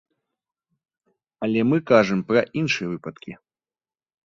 [1.49, 3.31] Але мы кажам пра іншыя выпадкі.